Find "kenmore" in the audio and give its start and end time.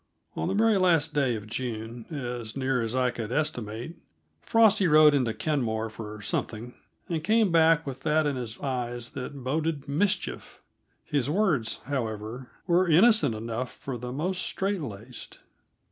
5.31-5.91